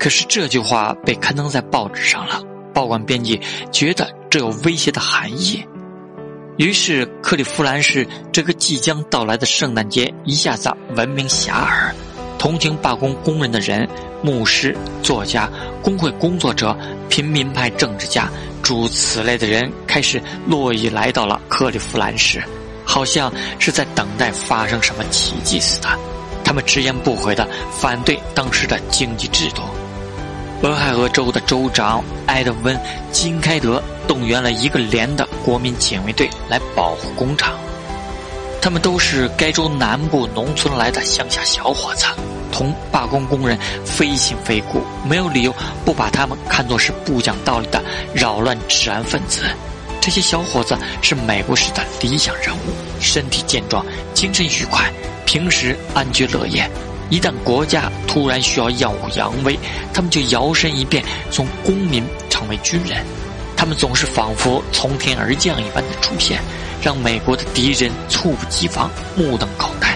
[0.00, 2.42] 可是这句话被刊登在报纸上了，
[2.72, 3.38] 报馆编辑
[3.70, 5.62] 觉得这有威胁的含义，
[6.56, 11.92] 于是克利夫兰市这个即将到来的圣诞节一下子闻名遐迩。
[12.38, 13.86] 同情罢工工人的人，
[14.22, 15.46] 牧师、作家、
[15.82, 16.74] 工会工作者、
[17.10, 18.30] 平民派政治家，
[18.62, 22.42] 诸此类的人开始络绎来到了克利夫兰市，
[22.86, 25.88] 好像是在等待发生什么奇迹似的。
[26.42, 29.60] 他们直言不讳地反对当时的经济制度。
[30.62, 32.76] 俄亥俄州的州长埃德温·
[33.10, 37.58] 金开德动员了一个连的国民警卫队来保护工厂。
[38.60, 42.04] 他们都是该州南部农村来的乡下小伙子，
[42.52, 49.44] 同罢工工人非亲非故，没有理由不把他们看作是不讲道理的扰乱治安分子。
[49.98, 52.60] 这些小伙子是美国式的理想人物，
[53.00, 54.92] 身体健壮，精神愉快，
[55.24, 56.70] 平时安居乐业。
[57.10, 59.58] 一旦国家突然需要耀武扬威，
[59.92, 63.04] 他们就摇身一变，从公民成为军人。
[63.56, 66.40] 他们总是仿佛从天而降一般的出现。
[66.82, 69.88] 让美国的敌人猝不及防，目瞪口呆；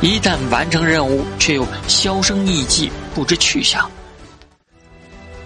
[0.00, 3.90] 一旦完成任务，却又销声匿迹，不知去向。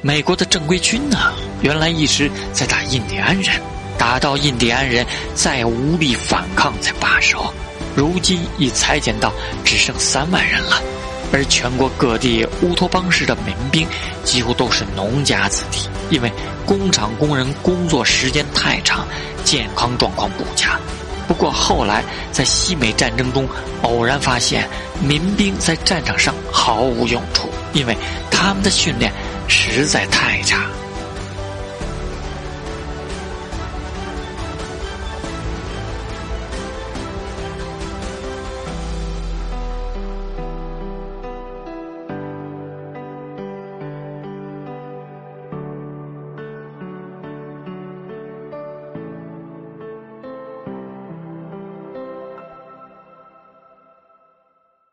[0.01, 1.33] 美国的正规军呢？
[1.63, 3.61] 原来一直在打印第安人，
[3.99, 7.53] 打到印第安人再无力反抗才罢手，
[7.97, 9.33] 如今已裁减到
[9.65, 10.81] 只剩三万人了。
[11.33, 13.87] 而全国各地乌托邦式的民兵
[14.25, 16.33] 几乎都是农家子弟，因为
[16.65, 19.07] 工厂工人工作时间太长，
[19.45, 20.79] 健康状况不佳。
[21.27, 23.47] 不过后来在西美战争中，
[23.83, 24.67] 偶然发现
[25.03, 27.97] 民兵在战场上毫无用处，因为
[28.31, 29.13] 他们的训练
[29.47, 30.63] 实在太差。